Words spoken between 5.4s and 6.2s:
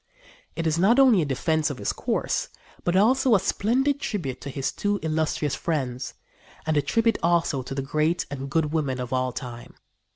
friends,